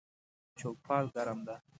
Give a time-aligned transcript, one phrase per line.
[0.57, 1.55] چوپال ګرم ده